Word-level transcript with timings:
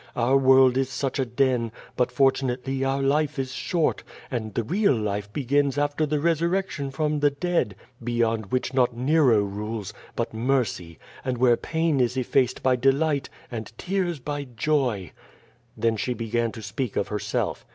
Our 0.15 0.35
world 0.35 0.77
is 0.77 0.89
such 0.89 1.19
a 1.19 1.25
den, 1.27 1.71
but, 1.95 2.11
fortunately, 2.11 2.83
our 2.83 3.03
life 3.03 3.37
is 3.37 3.51
short, 3.53 4.03
and 4.31 4.51
the 4.55 4.63
real 4.63 4.95
life 4.95 5.31
begins 5.31 5.77
after 5.77 6.07
the 6.07 6.19
resurrection 6.19 6.89
from 6.89 7.19
the 7.19 7.29
dead, 7.29 7.75
beyond 8.03 8.47
which 8.47 8.73
not 8.73 8.97
Nero 8.97 9.41
rules, 9.43 9.93
but 10.15 10.33
Mercy, 10.33 10.97
and 11.23 11.37
w^here 11.37 11.61
pain 11.61 11.99
is 11.99 12.17
effaced 12.17 12.63
by 12.63 12.75
delight, 12.75 13.29
and 13.51 13.71
tears 13.77 14.17
by 14.19 14.45
joy.^^ 14.45 15.11
Then 15.77 15.97
she 15.97 16.15
began 16.15 16.51
to 16.53 16.63
speak 16.63 16.95
of 16.95 17.09
herself. 17.09 17.63